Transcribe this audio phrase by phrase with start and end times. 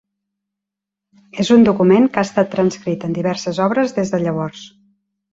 [1.43, 4.65] És un document que ha estat transcrit en diverses obres des de llavors.